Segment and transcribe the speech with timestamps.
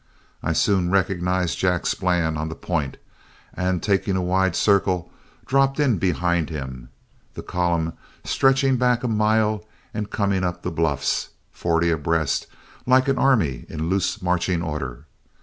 [0.41, 2.97] I soon recognized Jack Splann on the point,
[3.53, 5.11] and taking a wide circle,
[5.45, 6.89] dropped in behind him,
[7.35, 7.93] the column
[8.23, 12.47] stretching back a mile and coming up the bluffs, forty abreast
[12.87, 15.05] like an army in loose marching order.